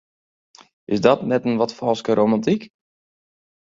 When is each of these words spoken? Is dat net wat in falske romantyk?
Is 0.89 1.01
dat 1.01 1.25
net 1.31 1.43
wat 1.59 1.71
in 1.71 1.77
falske 1.79 2.11
romantyk? 2.19 2.61